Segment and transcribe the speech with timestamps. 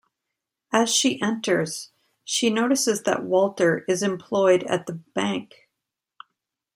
[0.73, 1.91] As she enters,
[2.23, 5.69] she notices that Walter is employed at the bank.